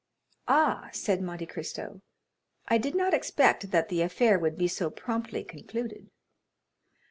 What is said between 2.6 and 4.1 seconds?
"I did not expect that the